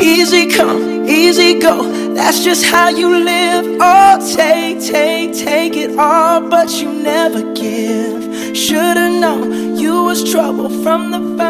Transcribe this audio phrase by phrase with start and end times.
[0.00, 1.82] Easy come, easy go.
[2.14, 3.78] That's just how you live.
[3.80, 8.56] Oh, take, take, take it all, but you never give.
[8.56, 11.47] Should've known you was trouble from the.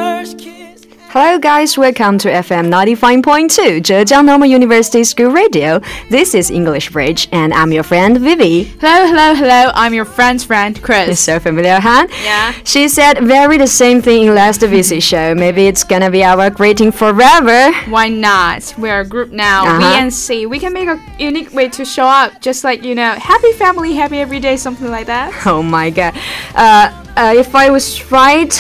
[1.11, 1.79] Hello, guys.
[1.79, 5.81] Welcome to FM 95.2 Zhejiang Normal University School Radio.
[6.11, 8.65] This is English Bridge, and I'm your friend Vivi.
[8.79, 9.73] Hello, hello, hello.
[9.75, 11.09] I'm your friend's friend, Chris.
[11.09, 12.07] It's so familiar, huh?
[12.23, 12.53] Yeah.
[12.65, 15.35] She said very the same thing in last VC show.
[15.35, 17.73] Maybe it's gonna be our greeting forever.
[17.91, 18.75] Why not?
[18.77, 19.65] We're a group now.
[19.65, 19.81] Uh-huh.
[19.81, 20.47] VNC.
[20.47, 23.95] We can make a unique way to show up, just like you know, happy family,
[23.95, 25.33] happy every day, something like that.
[25.47, 26.15] Oh my god.
[26.55, 28.53] Uh, uh, if I was right,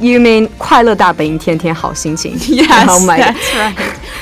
[0.00, 2.36] you mean 快乐大本营，天天好心情。
[2.38, 3.34] Yes, Oh my god.
[3.34, 3.74] that's right.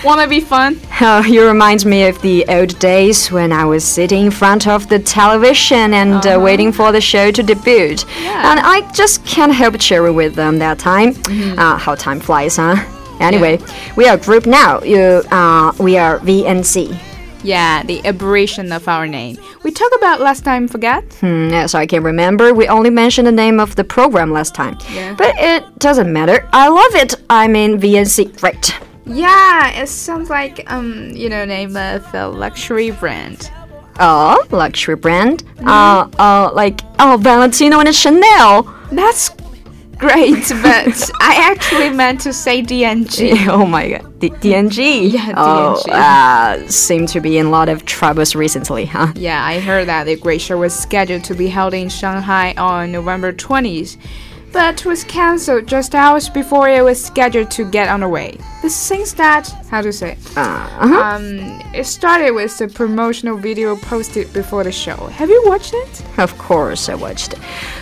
[0.04, 0.76] Wanna be fun?
[1.00, 4.86] Oh, you remind me of the old days when I was sitting in front of
[4.88, 7.96] the television and uh, waiting for the show to debut.
[8.22, 8.50] Yeah.
[8.52, 11.14] And I just can't help cheering with them that time.
[11.58, 12.76] Uh, how time flies, huh?
[13.20, 13.58] Anyway,
[13.96, 14.80] we are a group now.
[14.82, 16.96] You, uh, we are VNC.
[17.43, 19.37] Yeah, the aberration of our name.
[19.63, 20.67] We talked about last time.
[20.67, 21.03] Forget?
[21.15, 22.53] Hmm, yes, I can remember.
[22.53, 24.77] We only mentioned the name of the program last time.
[24.93, 25.15] Yeah.
[25.17, 26.47] But it doesn't matter.
[26.53, 27.15] I love it.
[27.29, 28.75] I mean, VNC, great.
[29.05, 33.51] Yeah, it sounds like um, you know, name of a luxury brand.
[33.99, 35.43] Oh, luxury brand.
[35.59, 38.63] Uh, uh, like, oh, Valentino and Chanel.
[38.91, 39.29] That's
[40.01, 43.47] great, but I actually meant to say DNG.
[43.47, 45.11] Oh my god, D- DNG.
[45.13, 45.93] Yeah, Oh, DNG.
[45.93, 49.13] uh, seem to be in a lot of troubles recently, huh?
[49.15, 52.91] Yeah, I heard that the Great Show was scheduled to be held in Shanghai on
[52.91, 53.95] November 20th,
[54.51, 58.37] but was cancelled just hours before it was scheduled to get underway.
[58.61, 61.01] This seems that, how to say, Uh-huh.
[61.01, 64.95] um, it started with a promotional video posted before the show.
[65.07, 66.03] Have you watched it?
[66.17, 67.39] Of course, I watched it.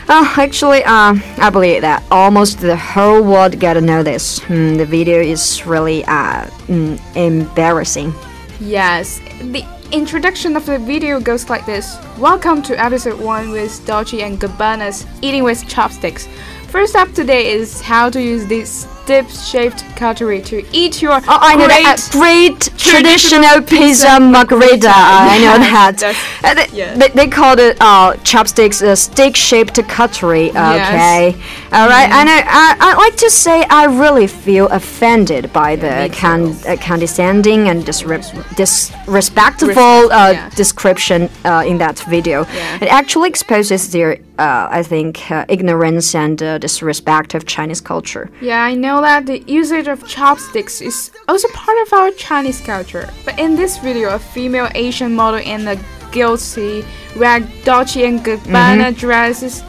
[0.08, 4.40] Uh, actually, um, I believe that almost the whole world got to know this.
[4.44, 8.14] Hmm, the video is really uh, mm, embarrassing.
[8.60, 9.20] Yes.
[9.42, 14.40] The introduction of the video goes like this Welcome to episode 1 with Dolce and
[14.40, 16.28] Gabbana's Eating with Chopsticks.
[16.70, 21.22] First up today is how to use this dip shaped cutlery to eat your Oh,
[21.28, 22.10] I know great that.
[22.12, 24.92] Great traditional pizza margarita.
[24.94, 26.04] I know that.
[26.44, 26.96] Uh, they, yeah.
[26.96, 30.50] they, they called it uh, chopsticks, uh, stick-shaped cutlery.
[30.52, 31.34] Okay,
[31.72, 32.10] all right.
[32.18, 36.56] And I, I, I like to say I really feel offended by the me con-
[36.68, 38.22] uh, condescending and disre-
[38.56, 40.50] disrespectful Respect- uh, yeah.
[40.50, 42.46] description uh, in that video.
[42.46, 42.76] Yeah.
[42.84, 48.30] It actually exposes their, uh, I think, uh, ignorance and uh, disrespect of Chinese culture.
[48.42, 53.10] Yeah, I know that the usage of chopsticks is also part of our Chinese culture.
[53.26, 55.76] But in this video, a female Asian model in a
[56.12, 56.84] guilty
[57.16, 59.00] red Dolce and Gabbana Mm-hmm.
[59.00, 59.64] dresses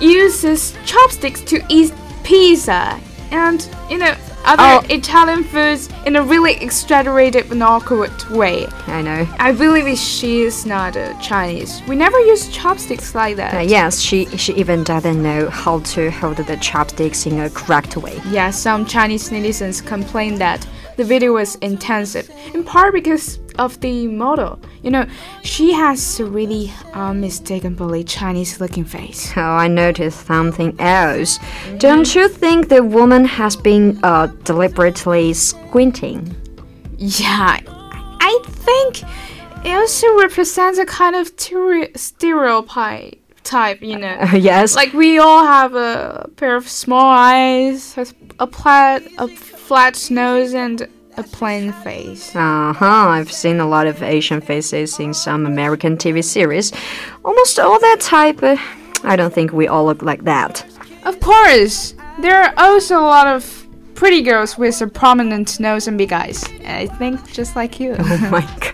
[0.00, 1.92] uses chopsticks to eat
[2.24, 2.98] pizza
[3.30, 4.82] and you know other Oh.
[4.88, 8.66] Italian foods in a really exaggerated and awkward way.
[8.86, 9.26] I know.
[9.38, 11.82] I believe she is not uh, Chinese.
[11.88, 13.54] We never use chopsticks like that.
[13.54, 17.96] Uh, yes, she she even doesn't know how to hold the chopsticks in a correct
[17.96, 18.20] way.
[18.30, 20.66] Yeah, some Chinese netizens complained that
[20.96, 24.58] the video was intensive, in part because of the model.
[24.82, 25.06] You know,
[25.42, 29.32] she has a really unmistakably Chinese looking face.
[29.36, 31.38] Oh, I noticed something else.
[31.78, 36.34] Don't you think the woman has been uh, deliberately squinting?
[36.98, 37.60] Yeah,
[38.20, 39.02] I think
[39.64, 44.18] it also represents a kind of tere- stereotype type, you know.
[44.34, 44.74] yes.
[44.74, 48.06] Like we all have a pair of small eyes, a,
[48.40, 52.34] a flat, a flat nose, and a plain face.
[52.34, 53.08] Uh huh.
[53.08, 56.72] I've seen a lot of Asian faces in some American TV series.
[57.24, 58.42] Almost all that type.
[58.42, 58.56] Uh,
[59.04, 60.66] I don't think we all look like that.
[61.04, 65.96] Of course, there are also a lot of pretty girls with a prominent nose and
[65.96, 66.44] big eyes.
[66.66, 67.96] I think just like you.
[67.98, 68.70] Oh my god.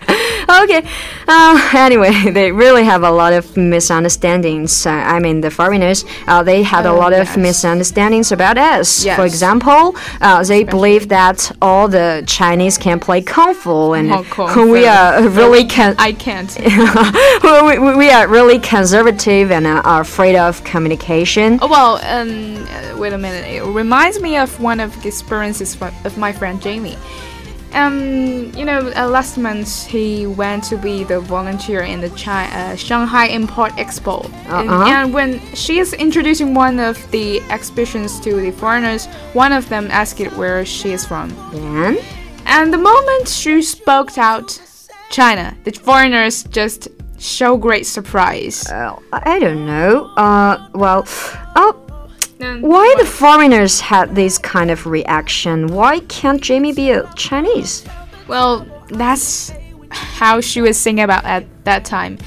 [0.63, 0.83] Okay.
[1.27, 4.85] Uh, anyway, they really have a lot of misunderstandings.
[4.85, 7.35] Uh, I mean, the foreigners, uh, they had a Oh, lot yes.
[7.35, 9.05] of misunderstandings about us.
[9.05, 14.69] For example, uh, they believe that all the Chinese can play kung fu, and kung
[14.71, 15.95] we are really can.
[15.97, 16.51] I can't.
[17.79, 21.59] we, we- are really conservative and uh, are afraid of communication.
[21.61, 23.45] Oh, well, um, wait a minute.
[23.47, 26.97] It reminds me of one of the experiences of my friend Jamie.
[27.73, 32.49] Um, you know, uh, last month he went to be the volunteer in the Chi-
[32.53, 34.87] uh, Shanghai Import Expo, and, Uh-uh.
[34.87, 39.87] and when she is introducing one of the exhibitions to the foreigners, one of them
[39.89, 41.29] asked where she is from.
[41.53, 41.97] Then,
[42.45, 44.59] And the moment she spoke out,
[45.09, 46.89] China, the foreigners just
[47.19, 48.67] show great surprise.
[48.69, 50.09] uh, I don't know.
[50.17, 51.03] Uh, well,
[52.41, 55.67] Why the foreigners had this kind of reaction?
[55.67, 57.85] Why can't Jamie be a Chinese?
[58.27, 59.51] Well, that's
[59.91, 62.17] how she was singing about at that time,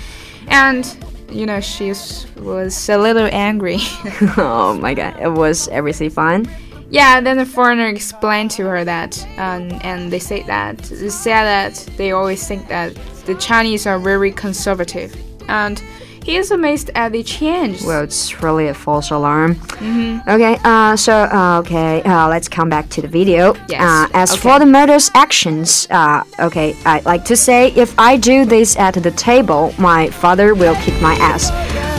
[0.47, 0.97] and
[1.31, 3.79] you know she was a little angry.
[4.37, 6.49] oh my god, it was everything fine?
[6.91, 11.45] Yeah, then the foreigner explained to her that, um, and they say that they said
[11.45, 12.95] that they always think that
[13.27, 15.17] the Chinese are very conservative,
[15.49, 15.83] and
[16.25, 17.83] he is amazed at the change.
[17.83, 19.55] Well, it's really a false alarm.
[19.57, 20.29] Mm-hmm.
[20.29, 23.55] Okay, uh, so uh, okay, uh, let's come back to the video.
[23.69, 23.81] Yes.
[23.83, 24.41] Uh, as Okay.
[24.41, 28.95] for the murder's actions, uh, okay, I'd like to say if I do this at
[28.95, 31.51] the table, my father will kick my ass.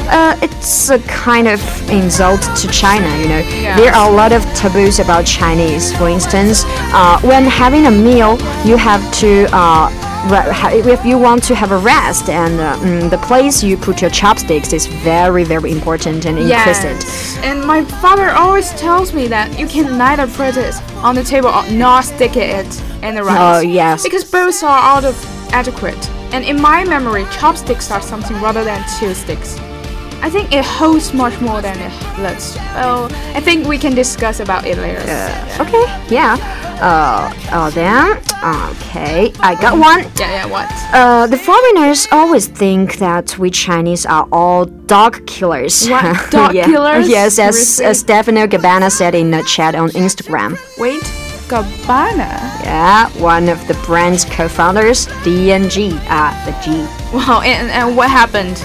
[0.08, 3.42] Uh, it's a kind of insult to China, you know.
[3.76, 5.96] There are a lot of taboos about Chinese.
[5.98, 6.64] For instance,
[6.94, 9.48] uh, when having a meal, you have to.
[9.52, 9.90] Uh,
[10.28, 14.10] if you want to have a rest and uh, mm, the place you put your
[14.10, 17.38] chopsticks is very very important and implicit Yes.
[17.44, 21.50] And my father always tells me that you can neither put it on the table
[21.50, 22.66] or not stick it
[23.04, 23.38] in the rice.
[23.40, 24.04] Oh, yes.
[24.04, 25.16] Because both are out of
[25.54, 26.10] adequate.
[26.34, 29.58] And in my memory, chopsticks are something rather than two sticks.
[30.22, 32.56] I think it holds much more than it looks.
[32.76, 35.02] Well, I think we can discuss about it later.
[35.60, 36.36] okay yeah
[36.82, 40.68] uh, uh then okay i got one Yeah, yeah, what?
[40.94, 45.88] uh, the foreigners always think that we Chinese are all dog killers.
[45.88, 46.32] What?
[46.32, 46.66] Dog Yeah.
[46.66, 47.08] killers?
[47.08, 50.58] Yes, as uh, Stefano Gabbana said in a chat on Instagram.
[50.78, 51.02] Wait,
[51.50, 52.32] Gabbana?
[52.64, 56.72] Yeah, one of the brand's co-founders, DNG, ah, the G,
[57.16, 58.58] Wow, and, and what happened?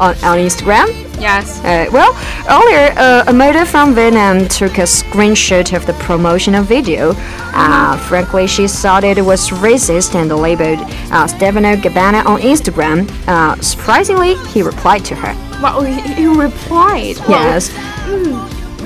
[0.00, 0.88] On, on Instagram.
[1.20, 1.60] Yes.
[1.60, 2.12] Uh, well,
[2.50, 7.12] earlier, uh, a model from Vietnam took a screenshot of the promotional video.
[7.16, 10.80] Uh, frankly, she thought it was racist and labeled
[11.12, 13.08] uh, Stefano Gabbana on Instagram.
[13.28, 15.34] Uh, surprisingly, he replied to her.
[15.62, 17.16] Well, he, replied.
[17.28, 17.70] Well, Yes,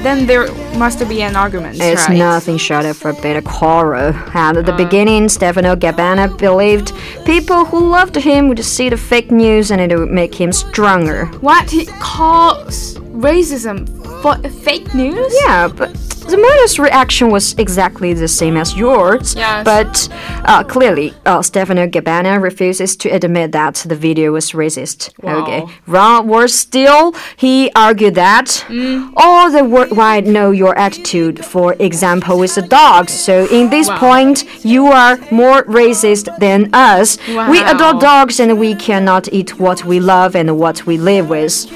[0.02, 2.16] Then there must be an argument, it's right?
[2.16, 4.14] nothing short of a bit of quarrel.
[4.34, 4.76] And at the uh.
[4.76, 6.92] beginning, Stefano Gabbana believed
[7.24, 11.26] people who loved him would see the fake news and it would make him stronger.
[11.40, 13.86] What he calls racism
[14.22, 15.34] for fake news?
[15.44, 15.90] Yeah, but
[16.28, 19.34] the murder's reaction was exactly the same as yours.
[19.34, 19.64] Yes.
[19.64, 20.08] But
[20.44, 25.10] uh, clearly, uh, Stefano Gabbana refuses to admit that the video was racist.
[25.24, 25.64] Okay.
[25.86, 29.12] Wrong worse still, he argued that Mm.
[29.16, 33.12] all the worldwide know your attitude, for example, with the dogs.
[33.12, 33.98] So in this Wow.
[33.98, 37.18] point, you are more racist than us.
[37.28, 37.70] We Wow.
[37.72, 41.66] adore dogs and we cannot eat what we love and what we live with.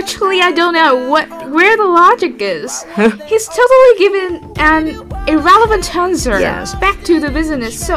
[0.00, 2.84] Actually, I don't know what where the logic is.
[3.26, 6.38] He's totally given an irrelevant answer.
[6.40, 6.74] Yes.
[6.76, 7.78] Back to the business.
[7.86, 7.96] So,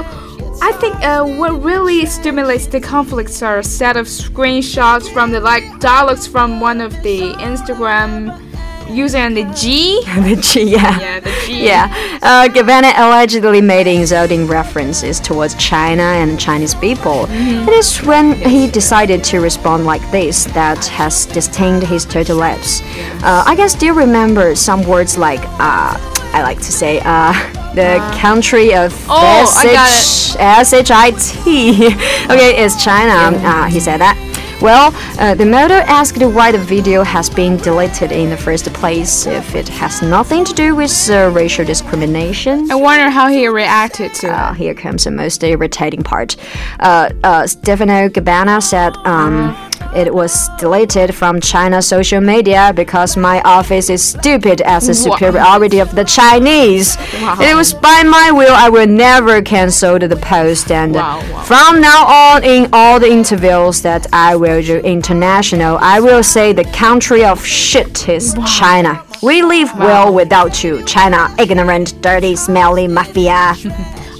[0.61, 5.39] I think uh, what really stimulates the conflicts are a set of screenshots from the
[5.39, 8.39] like dialogues from one of the Instagram
[8.87, 10.01] and the G.
[10.05, 10.99] the G, yeah.
[10.99, 11.65] Yeah, the G.
[11.65, 17.25] Yeah, uh, Gabbana allegedly made insulting references towards China and Chinese people.
[17.29, 22.81] It is when he decided to respond like this that has distinct his total lapse.
[23.23, 25.97] Uh, I can still remember some words like, uh,
[26.33, 27.33] I like to say, uh,
[27.75, 31.85] the country of Oh, I got SH S-H-I-T.
[32.31, 33.37] okay, it's China.
[33.37, 34.15] Uh, he said that.
[34.61, 39.27] Well, uh, the model asked why the video has been deleted in the first place,
[39.27, 42.71] if it has nothing to do with uh, racial discrimination.
[42.71, 44.57] I wonder how he reacted to Uh, it.
[44.57, 46.35] here comes the most irritating part.
[46.79, 49.55] Uh, uh, Stefano Gabbana said um,
[49.95, 55.79] it was deleted from China social media because my office is stupid as the superiority
[55.79, 56.97] of the Chinese.
[57.21, 57.37] Wow.
[57.39, 61.41] It was by my will I will never cancel the post and Wow, wow.
[61.43, 66.53] from now on in all the interviews that I will do international, I will say
[66.53, 69.03] the country of shit is China.
[69.23, 73.55] We live well without you, China, ignorant, dirty, smelly mafia.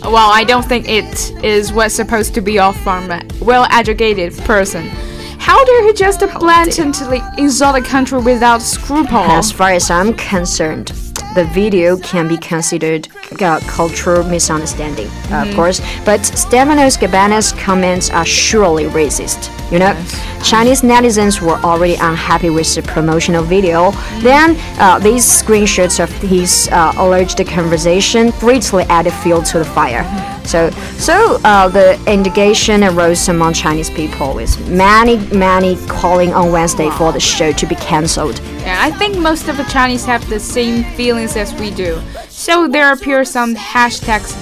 [0.01, 4.89] Well, I don't think it is what's supposed to be off from a well-educated person.
[5.45, 9.19] How dare he just blatantly insult a country without scruple?
[9.19, 10.87] As far as I'm concerned,
[11.35, 13.07] the video can be considered
[13.39, 15.81] uh, cultural misunderstanding, of course.
[16.03, 19.51] But Stefanos Gabbana's comments are surely racist.
[19.71, 20.05] You know,
[20.43, 23.91] Chinese netizens were already unhappy with the promotional video.
[24.21, 30.03] Then uh, these screenshots of his uh, alleged conversation greatly added fuel to the fire.
[30.45, 30.69] So,
[30.99, 37.11] so uh, the indignation arose among Chinese people, with many, many calling on Wednesday for
[37.11, 38.39] the show to be cancelled.
[38.59, 41.99] Yeah, I think most of the Chinese have the same feelings as we do.
[42.29, 44.35] So there appear some hashtags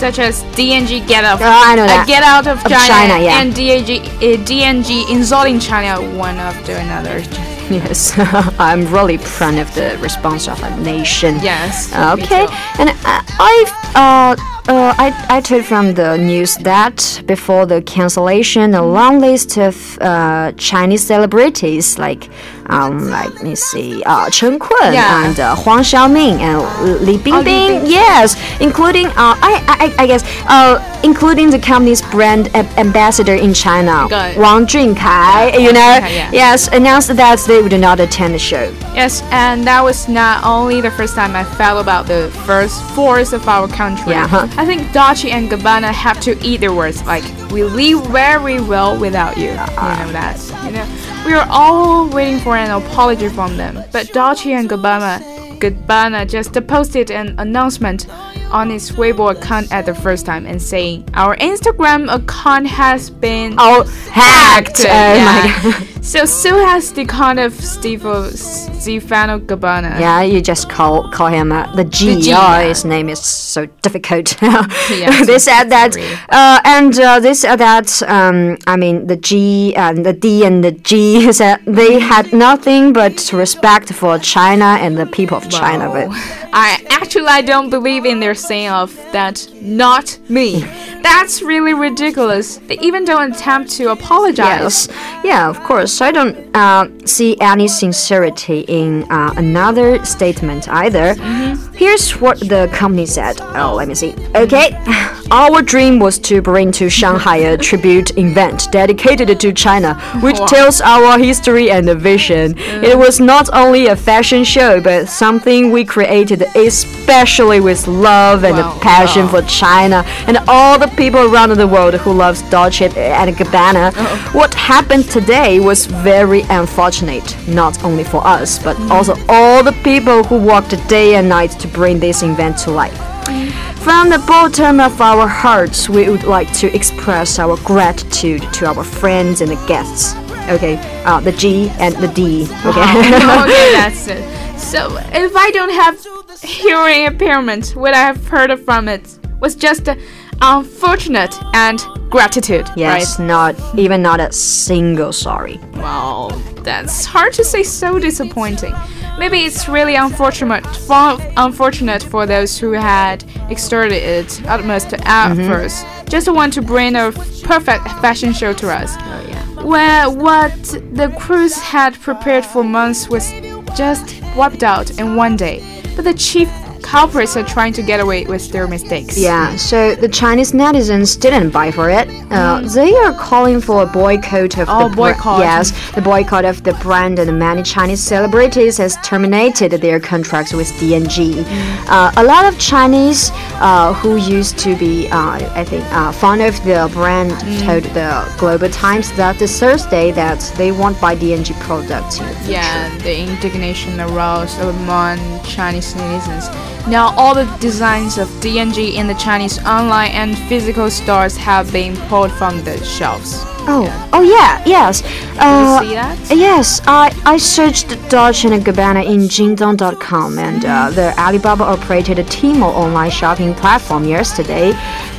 [0.00, 3.16] such as DNG get out, Oh, I know uh, get out of Of China, China,
[3.22, 3.40] yeah.
[3.40, 7.22] and DNG, uh, DNG insulting China one after another.
[7.70, 8.14] Yes,
[8.58, 11.36] I'm really proud of the response of a nation.
[11.40, 11.94] Yes.
[11.94, 12.48] Okay,
[12.80, 14.34] and uh, I've uh,
[14.68, 19.98] uh, I, I took from the news that before the cancellation, a long list of
[20.00, 22.28] uh, Chinese celebrities like,
[22.66, 25.24] um, like let me see, uh, Chen Kun Yeah.
[25.26, 26.60] and uh, Huang Xiaoming and
[27.06, 27.32] Li Bingbing.
[27.32, 27.90] Oh, Li Bingbing.
[27.90, 29.64] Yes, including uh, I,
[29.98, 34.06] I I guess uh, including the company's brand ambassador in China.
[34.36, 35.54] Wang Junkai.
[35.60, 36.30] You know, Junkai, yeah.
[36.32, 38.72] yes, announced that they would not attend the show.
[38.94, 43.32] Yes, and that was not only the first time I felt about the first force
[43.32, 44.12] of our country.
[44.12, 44.46] Yeah, huh.
[44.56, 47.02] I think Dolce and Gabbana have to eat their words.
[47.04, 49.50] Like we live very well without you.
[49.50, 50.36] You know that.
[50.64, 50.86] You know,
[51.26, 53.82] we are all waiting for an apology from them.
[53.92, 55.20] But Dolce and Gabbana,
[55.58, 58.08] Gabbana just posted an announcement
[58.50, 63.54] on its Weibo account at the first time and saying our Instagram account has been
[63.58, 64.80] Oh, hacked!
[64.80, 65.24] Oh yeah.
[65.62, 65.86] my god.
[66.02, 70.00] So Sue has the kind of Steve Stefano Gabbana.
[70.00, 72.20] Yeah, you just call call him uh, the G.
[72.20, 72.62] G, yeah.
[72.62, 74.36] his name is so difficult.
[74.90, 75.96] Yeah, they said that,
[76.30, 78.02] uh, and uh, they said that.
[78.02, 82.92] Um, I mean, the G and the D and the G said they had nothing
[82.92, 85.88] but respect for China and the people of China.
[85.88, 86.08] Wow.
[86.08, 86.18] But
[86.52, 90.64] I actually I don't believe in their saying of that not me.
[91.02, 92.56] That's really ridiculous.
[92.58, 94.88] They even don't attempt to apologize.
[94.88, 94.88] yes,
[95.24, 96.00] yeah, of course.
[96.00, 101.14] I don't uh, see any sincerity in uh, another statement either.
[101.14, 101.74] Mm-hmm.
[101.74, 103.40] Here's what the company said.
[103.40, 104.14] Oh, let me see.
[104.34, 104.70] Okay,
[105.30, 110.46] our dream was to bring to Shanghai a tribute event dedicated to China, which Wow.
[110.46, 112.56] tells our history and vision.
[112.82, 118.56] It was not only a fashion show, but something we created especially with love and
[118.56, 119.40] Wow, passion wow.
[119.40, 123.92] for China and all the people around the world who loves Dolce and Gabbana.
[124.34, 128.90] What happened today was very unfortunate, not only for us, but mm.
[128.90, 132.98] also all the people who worked day and night to bring this event to life.
[133.26, 133.69] Mm.
[133.82, 138.84] From the bottom of our hearts, we would like to express our gratitude to our
[138.84, 140.14] friends and the guests.
[140.50, 142.42] Okay, uh, the G and the D.
[142.42, 142.50] Okay.
[142.66, 144.58] okay, that's it.
[144.58, 145.98] So if I don't have
[146.42, 149.96] hearing impairment, what I have heard from it was just uh,
[150.42, 151.80] unfortunate and
[152.10, 152.68] gratitude.
[152.76, 153.26] yes, Right?
[153.26, 155.58] not even not a single sorry.
[155.74, 156.30] Well,
[156.62, 157.62] that's hard to say.
[157.62, 158.74] So disappointing.
[159.18, 165.40] Maybe it's really unfortunate for unfortunate for those who had exerted utmost mm-hmm.
[165.40, 167.12] efforts just want to bring a
[167.44, 168.96] perfect fashion show to us.
[168.98, 169.62] Oh yeah.
[169.62, 170.52] Where what
[170.92, 173.30] the cruise had prepared for months was
[173.76, 175.62] just wiped out in one day.
[175.94, 176.48] But the chief
[176.82, 179.16] culprits are trying to get away with their mistakes.
[179.18, 182.08] Yeah, so the Chinese netizens didn't buy for it.
[182.30, 185.40] Uh, They are calling for a boycott of Oh, the boycott.
[185.40, 190.68] yes, the boycott of the brand, and many Chinese celebrities has terminated their contracts with
[190.80, 191.44] DNG.
[191.88, 196.42] Uh, a lot of Chinese uh, who used to be, uh, I think, uh, fond
[196.42, 197.30] of the brand
[197.64, 202.52] told the Global Times that this Thursday that they won't buy DNG products in the.
[202.52, 206.46] Yeah, the indignation aroused among Chinese netizens.
[206.88, 211.96] Now, all the designs of DNG in the Chinese online and physical stores have been
[212.08, 213.44] pulled from the shelves.
[213.72, 215.02] Oh, oh yeah, yes.
[215.38, 216.18] Uh, see that?
[216.30, 222.24] Yes, I, I searched Dolce and Gabbana in Jingdong.com and uh, the Alibaba operated a
[222.24, 224.72] Tmall online shopping platform yesterday,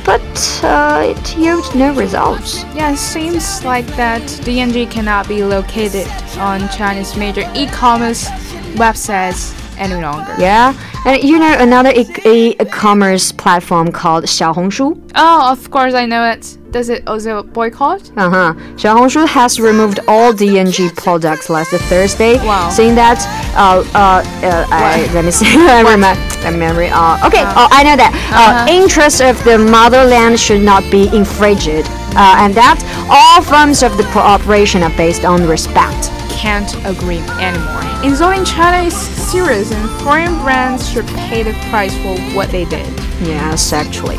[0.04, 0.20] but
[0.64, 2.64] uh, it yielded no results.
[2.74, 8.28] Yeah, it seems like that DNG cannot be located on Chinese major e-commerce
[8.74, 10.34] websites any longer.
[10.38, 10.74] Yeah,
[11.06, 15.10] and you know another e- e-commerce platform called Xiaohongshu.
[15.14, 16.58] Oh, of course I know it.
[16.70, 18.10] Does it also boycott?
[18.16, 18.54] Uh huh.
[18.76, 22.70] Xiaohongshu has removed all DNG products last Thursday, Wow.
[22.70, 23.18] saying that
[23.56, 26.88] uh uh, uh I, let me see, I remember the memory.
[26.88, 27.42] Uh, okay.
[27.44, 28.12] oh, I know that.
[28.32, 31.86] Uh, interests of the motherland should not be infringed,
[32.16, 32.78] uh, and that
[33.10, 36.10] all forms of the cooperation are based on respect.
[36.42, 37.82] Can't agree anymore.
[38.02, 42.64] In Insulting China is serious, and foreign brands should pay the price for what they
[42.64, 42.88] did.
[43.20, 44.16] Yes, actually.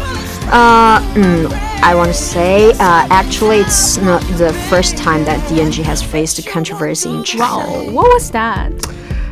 [0.47, 1.51] Uh, mm,
[1.83, 6.39] I want to say, uh, actually, it's not the first time that DNG has faced
[6.39, 7.43] a controversy in China.
[7.43, 8.71] Wow, what was that?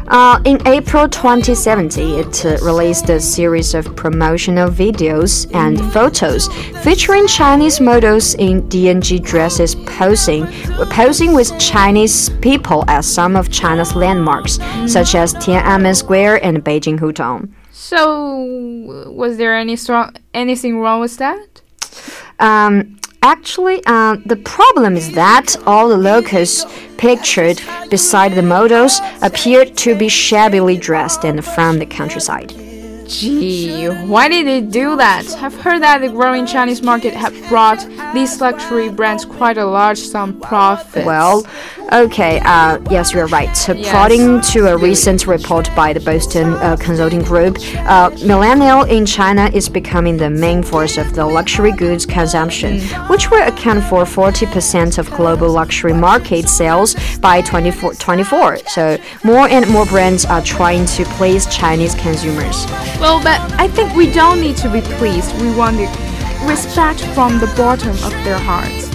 [0.08, 6.48] Uh, in April 2017, it uh, released a series of promotional videos and photos
[6.84, 10.46] featuring Chinese models in DNG dresses posing,
[10.89, 17.00] posing with Chinese people at some of China's landmarks, such as Tiananmen Square and Beijing
[17.00, 17.51] Hutong.
[17.72, 18.46] So,
[19.08, 21.62] was there any strong anything wrong with that?
[22.39, 26.66] Um, actually, uh, the problem is that all the locals
[26.98, 32.54] pictured beside the models appeared to be shabbily dressed and from the countryside.
[33.12, 35.27] Gee, why did they do that?
[35.44, 40.00] I've heard that the growing Chinese market have brought these luxury brands quite a large
[40.00, 41.06] sum profit.
[41.06, 41.46] Well,
[41.91, 43.51] okay, uh, yes, you're right.
[43.68, 49.50] According to a recent report by the Boston uh, Consulting Group, uh, millennial in China
[49.53, 54.98] is becoming the main force of the luxury goods consumption, which will account for 40%
[54.98, 58.60] of global luxury market sales by 2024.
[58.68, 62.65] So more and more brands are trying to please Chinese consumers.
[63.01, 65.34] Well, but I think we don't need to be pleased.
[65.41, 65.88] We want the
[66.46, 68.89] respect from the bottom of their hearts.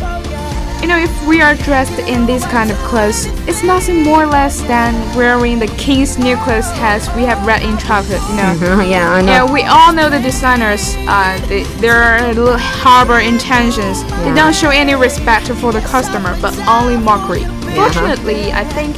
[0.81, 4.27] You know, if we are dressed in this kind of clothes, it's nothing more or
[4.27, 8.81] less than wearing the king's new clothes as we have read in childhood, you know.
[8.83, 9.33] yeah, I know.
[9.33, 10.95] Yeah, we all know the designers.
[11.09, 14.05] Uh, they, their harbor intentions.
[14.05, 17.45] They don't show any respect for the customer, but only mockery.
[17.75, 18.97] Fortunately, I think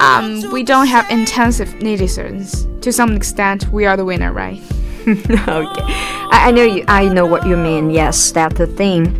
[0.00, 2.64] um, we don't have intensive netizens.
[2.82, 4.60] To some extent, we are the winner, right?
[5.06, 6.84] okay, I, I know you.
[6.88, 7.90] I know what you mean.
[7.90, 9.16] Yes, that's the thing.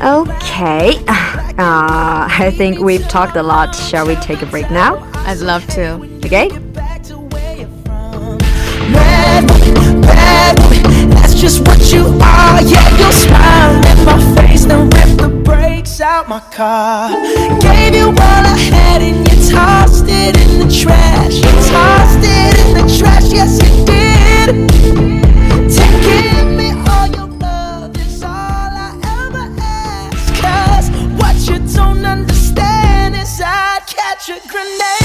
[0.00, 3.74] Okay, uh, I think we've talked a lot.
[3.74, 4.98] Shall we take a break now?
[5.26, 5.94] I'd love to.
[6.24, 6.56] Okay.
[6.72, 8.38] back to where you're from.
[8.92, 12.62] Bad boy, bad boy, that's just what you are.
[12.62, 17.10] Yeah, you'll smile in my face, then rip the brakes out my car.
[17.60, 21.36] Gave you all I had and you tossed it in the trash.
[21.36, 24.68] You tossed it in the trash, yes you did.
[25.76, 28.90] To give me all your love is all I
[29.24, 30.34] ever ask.
[30.40, 30.90] 'Cause
[31.20, 34.97] what you don't understand is I'd catch a grenade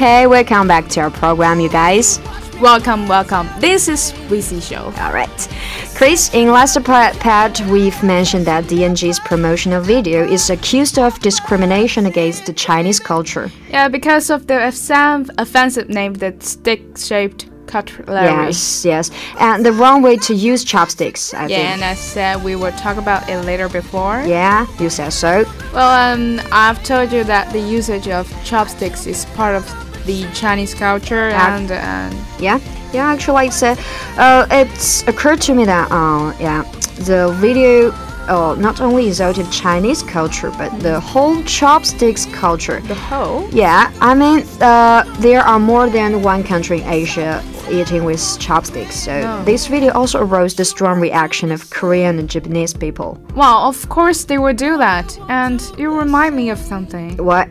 [0.00, 2.20] Okay, welcome back to our program, you guys.
[2.58, 3.50] Welcome, welcome.
[3.58, 4.84] This is Weezy Show.
[4.98, 5.48] All right.
[5.94, 12.46] Chris, in last part, we've mentioned that DNG's promotional video is accused of discrimination against
[12.46, 13.50] the Chinese culture.
[13.68, 18.06] Yeah, because of the offensive, offensive name, the stick-shaped cutlery.
[18.08, 19.10] Yes, yes.
[19.38, 21.68] And the wrong way to use chopsticks, I Yeah, think.
[21.72, 24.22] and I said we will talk about it later before.
[24.26, 25.44] Yeah, you said so.
[25.74, 30.74] Well, um, I've told you that the usage of chopsticks is part of the Chinese
[30.74, 32.14] culture, and and
[32.46, 32.58] Yeah,
[32.92, 33.12] yeah.
[33.14, 33.74] Actually, it's uh,
[34.18, 36.62] uh, it's occurred to me that uh, yeah,
[37.08, 37.92] the video
[38.28, 42.80] uh, not only exalted Chinese culture but the whole chopsticks culture.
[42.80, 43.48] the whole.
[43.52, 48.96] Yeah, I mean, uh, there are more than one country in Asia eating with chopsticks.
[49.06, 49.44] So Oh.
[49.44, 53.10] this video also aroused the strong reaction of Korean and Japanese people.
[53.36, 57.16] Well, of course they would do that, and you remind me of something.
[57.30, 57.48] What?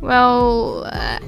[0.00, 1.18] Well, uh,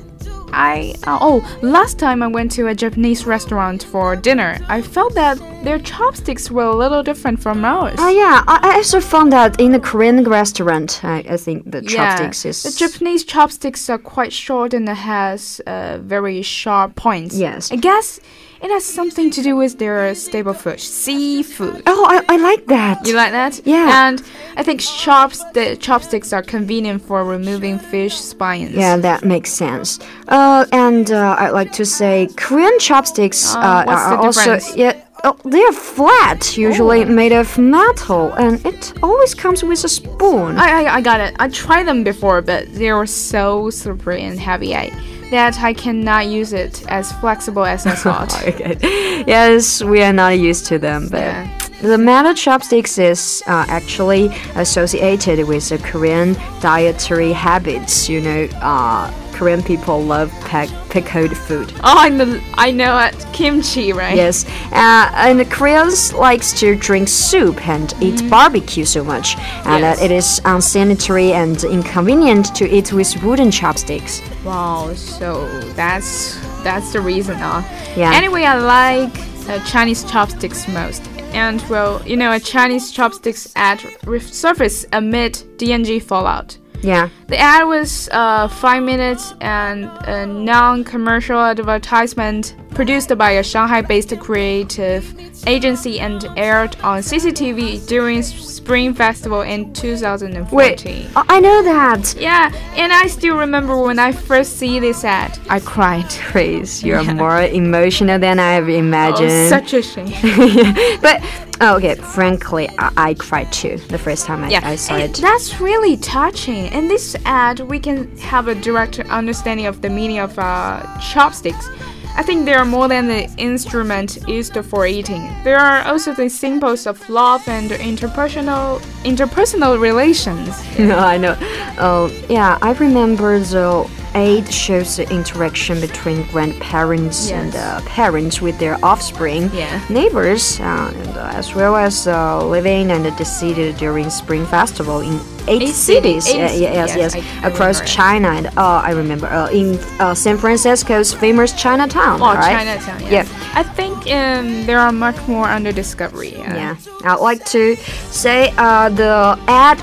[0.52, 5.14] I uh, oh, last time I went to a Japanese restaurant for dinner, I felt
[5.14, 7.96] that their chopsticks were a little different from ours.
[7.98, 11.00] Oh yeah, I, I also found that in the Korean restaurant.
[11.04, 15.60] I, I think the chopsticks is The Japanese chopsticks are quite short and it has
[15.66, 17.36] uh, very sharp points.
[17.36, 17.70] Yes.
[17.70, 18.20] I guess
[18.62, 21.82] it has something to do with their staple food, seafood.
[21.86, 23.06] Oh, I, I like that.
[23.06, 23.60] You like that?
[23.64, 24.08] Yeah.
[24.08, 24.22] And
[24.56, 28.72] I think chops the chopsticks are convenient for removing fish spines.
[28.74, 29.98] Yeah, that makes sense.
[30.28, 35.00] Uh, and uh, I'd like to say Korean chopsticks Uh, uh, are also yeah.
[35.22, 40.56] Oh, they're flat, usually made of metal, and it always comes with a spoon.
[40.58, 41.34] I, I, I got it.
[41.38, 44.88] I tried them before, but they were so slippery and heavy I,
[45.30, 48.32] that I cannot use it as flexible as I thought.
[48.46, 48.78] okay.
[49.26, 51.58] Yes, we are not used to them, but Yeah.
[51.82, 58.08] the metal chopsticks is uh, actually associated with the Korean dietary habits.
[58.08, 61.72] You know, uh, Korean people love pic- pickled food.
[61.82, 63.16] oh, I know, I know it.
[63.32, 64.14] Kimchi, right?
[64.14, 69.80] Yes, uh, and the Koreans likes to drink soup and eat barbecue so much, and
[69.80, 69.98] Yes.
[69.98, 74.20] uh, it is unsanitary and inconvenient to eat with wooden chopsticks.
[74.44, 77.62] Wow, so that's that's the reason, huh?
[77.96, 78.12] Yeah.
[78.12, 79.14] Anyway, I like
[79.48, 81.00] uh, Chinese chopsticks most.
[81.32, 86.58] And well, you know, a Chinese chopsticks ad resurfaced amid DNG fallout.
[86.82, 94.18] Yeah, The ad was uh, five minutes and a non-commercial advertisement produced by a Shanghai-based
[94.20, 95.04] creative
[95.46, 100.48] agency and aired on CCTV during Spring Festival in 2014.
[100.56, 102.14] Wait, I know that.
[102.18, 106.08] Yeah, and I still remember when I first see this ad, I cried.
[106.08, 109.50] Chris, you're more emotional than I ever Oh, imagined.
[109.50, 110.06] such a shame.
[111.02, 111.20] but
[111.60, 115.02] oh, okay, frankly, I, I cried too the first time I, Yeah, I saw and
[115.02, 115.20] it.
[115.20, 116.64] That's really touching.
[116.72, 121.68] In this ad, we can have a direct understanding of the meaning of uh, chopsticks.
[122.16, 125.30] I think they are more than the instrument used for eating.
[125.44, 130.50] They are also the symbols of love and interpersonal interpersonal relations.
[130.78, 131.36] No, I know.
[131.78, 138.58] Oh, yeah, I remember the aid shows the interaction between grandparents and uh, parents with
[138.58, 139.80] their offspring, Yeah.
[139.88, 145.20] neighbors, uh, and, uh, as well as uh, living and deceded during Spring Festival in
[145.48, 146.28] eight, Eight cities.
[146.28, 147.80] eight Yeah, yeah, yes, yes, yes, I- I across.
[147.82, 152.20] China and uh, I remember uh, in uh, San Francisco's famous Chinatown.
[152.20, 152.50] Oh, right?
[152.58, 153.00] Chinatown.
[153.10, 153.24] Yeah.
[153.54, 156.34] I think um, there are much more under discovery.
[156.36, 157.76] Yeah, I'd like to
[158.10, 159.78] say uh, the ad.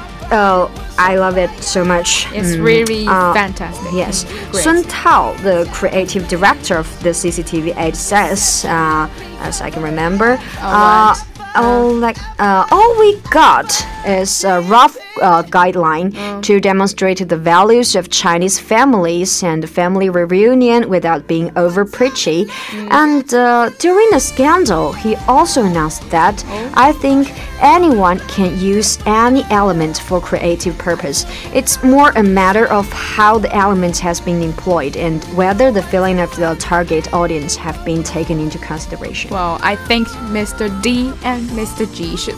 [0.97, 2.27] Uh, I love it so much.
[2.33, 3.91] It's Mm, really uh, fantastic.
[3.93, 4.63] Yes, Great.
[4.63, 9.07] Sun Tao, the creative director of the CCTV ad, says, uh,
[9.41, 11.55] as I can remember, uh, what?
[11.55, 13.65] all like uh, all we got
[14.05, 16.41] is a rough uh, guideline Mm.
[16.43, 22.45] to demonstrate the values of Chinese families and family reunion without being over preachy.
[22.45, 22.91] Mm.
[22.91, 26.43] And uh, during the scandal, he also announced that.
[26.75, 31.25] I think anyone can use any element for creative purpose.
[31.53, 36.19] It's more a matter of how the element has been employed and whether the feeling
[36.19, 39.31] of the target audience have been taken into consideration.
[39.31, 40.69] Well, I think Mr.
[40.81, 41.91] D and Mr.
[41.93, 42.35] G should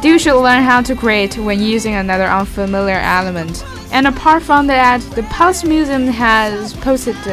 [0.00, 3.64] do should learn how to create when using another unfamiliar element.
[3.92, 7.30] And apart from that, the Palace Museum has posted uh,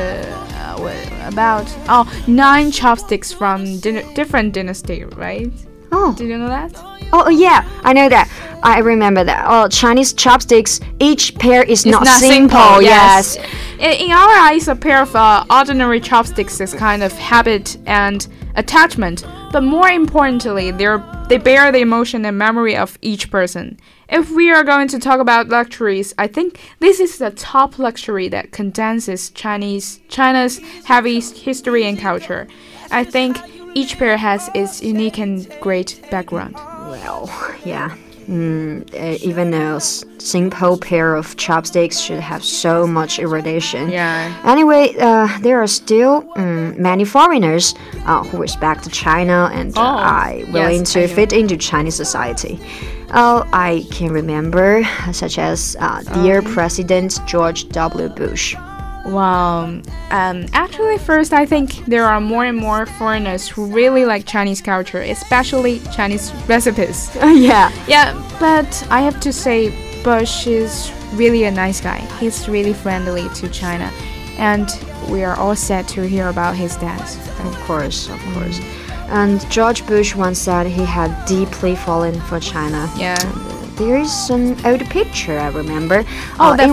[0.56, 5.52] uh, about oh nine chopsticks from din- different dynasty, right?
[5.92, 6.14] Oh.
[6.16, 6.72] Did you know that?
[7.14, 8.30] Oh yeah, I know that.
[8.64, 9.46] I remember that.
[9.48, 10.80] Oh, Chinese chopsticks.
[11.00, 12.82] Each pair is It's not, simple.
[12.82, 13.38] Yes.
[13.80, 18.28] In, in our eyes, a pair of uh, ordinary chopsticks is kind of habit and
[18.56, 23.80] attachment, but more importantly, they're they bear the emotion and memory of each person.
[24.10, 28.28] If we are going to talk about luxuries, I think this is the top luxury
[28.30, 32.48] that condenses Chinese China's heavy history and culture.
[32.92, 33.38] I think
[33.74, 36.54] each pair has its unique and great background.
[36.56, 37.28] Well,
[37.66, 37.96] yeah.
[38.28, 43.90] Mm, uh, even a simple pair of chopsticks should have so much irradiation.
[43.90, 44.34] Yeah.
[44.44, 47.76] Anyway, uh, there are still mm, many foreigners
[48.08, 52.60] uh, who respect China and uh, Oh, are willing yes, to fit into Chinese society.
[53.14, 56.46] Oh, I can remember, such as uh, dear Um.
[56.46, 58.10] President George W.
[58.10, 58.56] Bush.
[59.06, 59.66] Wow.
[60.10, 64.62] Um, actually, first, I think there are more and more foreigners who really like Chinese
[64.62, 67.16] culture, especially Chinese recipes.
[67.24, 67.72] yeah.
[67.88, 69.72] Yeah, but I have to say,
[70.04, 72.00] Bush is really a nice guy.
[72.20, 73.92] He's really friendly to China,
[74.38, 74.70] and
[75.10, 77.18] we are all sad to hear about his death.
[77.46, 78.60] Of course, of course.
[79.08, 82.90] And George Bush once said he had deeply fallen for China.
[82.98, 83.18] Yeah.
[83.76, 86.06] There is an old picture I remember.
[86.40, 86.70] Oh, uh, that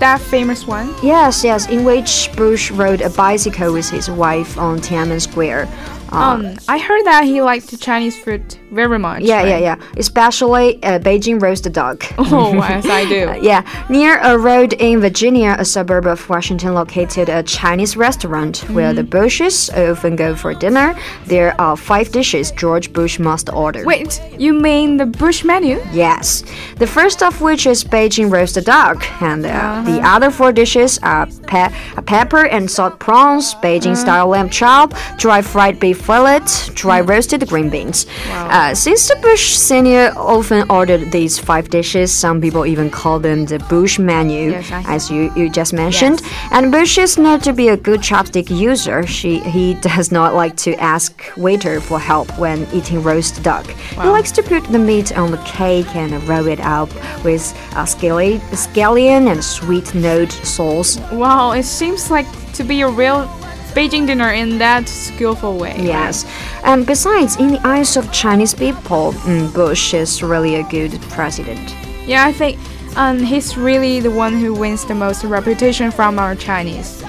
[0.00, 0.94] that famous one.
[1.02, 5.68] yes, yes, in which Bush rode a bicycle with his wife on Tiananmen Square.
[6.12, 9.22] Uh, Um, I heard that he liked Chinese food very much.
[9.22, 9.62] yeah, yeah, right?
[9.62, 9.76] yeah.
[9.96, 12.04] Especially uh, Beijing roast duck.
[12.18, 13.28] Oh, yes, I do.
[13.30, 18.58] Uh, yeah, near a road in Virginia, a suburb of Washington, located a Chinese restaurant
[18.70, 19.22] where the Mm-hmm.
[19.24, 20.94] Bushes often go for dinner.
[21.26, 23.82] There are five dishes George Bush must order.
[23.84, 25.76] Wait, you mean the Bush menu?
[25.92, 26.42] Yes.
[26.78, 31.26] The first of which is Beijing roasted duck, and uh, the other four dishes are
[31.46, 31.70] pe-
[32.06, 36.40] pepper and salt prawns, Beijing style lamb chop, dry fried beef fillet,
[36.74, 37.08] dry Mm.
[37.08, 38.06] roasted green beans.
[38.32, 43.46] Uh, since the Bush senior often ordered these five dishes, some people even call them
[43.46, 46.22] the Bush menu, Yes, as you, you just mentioned.
[46.52, 49.06] And Bush is known to be a good chopstick user.
[49.06, 53.66] She he does not like to ask waiter for help when eating roast duck.
[53.90, 56.88] He likes to put the meat on the cake and roll it up
[57.24, 57.42] with
[57.74, 60.98] uh, scallion, scallion and sweet note sauce.
[61.12, 63.26] Wow, it seems like to be a real
[63.74, 65.74] Beijing dinner in that skillful way.
[65.78, 66.24] Yes,
[66.62, 71.74] and besides, in the eyes of Chinese people, mm, Bush is really a good president.
[72.06, 72.58] Yeah, I think
[72.96, 77.03] um, he's really the one who wins the most reputation from our Chinese.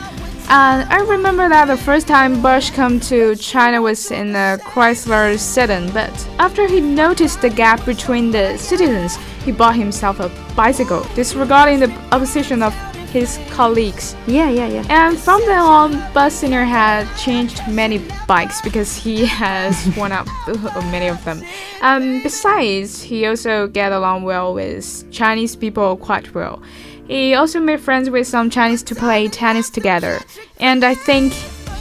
[0.47, 5.39] And I remember that the first time Bush came to China was in a Chrysler
[5.39, 11.03] sedan, but after he noticed the gap between the citizens, he bought himself a bicycle,
[11.15, 12.73] disregarding the opposition of
[13.15, 14.15] his colleagues.
[14.27, 14.85] Yeah, yeah, yeah.
[14.89, 20.27] And from then on, Bush senior had changed many bikes because he has worn out
[20.91, 21.41] many of them.
[21.81, 26.61] Um, besides, he also get along well with Chinese people quite well.
[27.07, 30.19] He also made friends with some Chinese to play tennis together,
[30.59, 31.33] and I think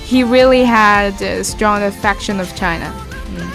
[0.05, 2.93] he really had a strong affection of China.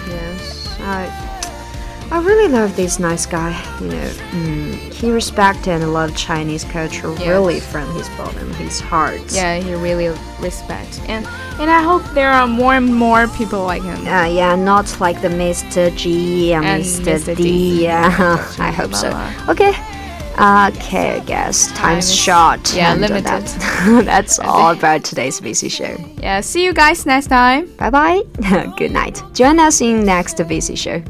[0.07, 3.51] Yes, I, I really love this nice guy.
[3.79, 9.21] You know, mm, he respected and loved Chinese culture really from his bottom, his heart.
[9.31, 11.27] Yeah, he really respect, and
[11.59, 14.07] and I hope there are more and more people like him.
[14.07, 15.95] Uh, yeah, not like the Mr.
[15.95, 17.13] G and, And Mr.
[17.19, 17.37] Mr.
[17.37, 17.43] D.
[17.43, 17.83] D.
[17.83, 18.07] Yeah,
[18.57, 19.09] I hope so.
[19.47, 19.73] Okay.
[20.39, 22.73] Okay, I guess Time time's short.
[22.73, 23.25] yeah, limited.
[23.25, 23.53] That's,
[24.05, 25.97] that's all about today's VC show.
[26.17, 27.67] Yeah, see you guys next time.
[27.75, 28.21] Bye bye.
[28.77, 29.21] Good night.
[29.33, 31.03] Join us in next VC show.